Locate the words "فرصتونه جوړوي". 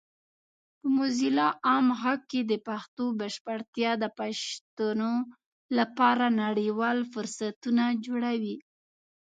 7.13-8.55